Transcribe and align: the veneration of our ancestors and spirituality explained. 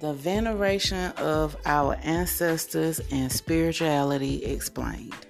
the 0.00 0.12
veneration 0.12 1.12
of 1.12 1.56
our 1.64 1.94
ancestors 2.02 3.00
and 3.10 3.30
spirituality 3.30 4.44
explained. 4.44 5.25